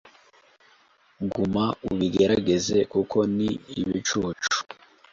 [1.31, 3.49] Guma ubigeragaze kuko ni
[3.81, 4.55] ibicucu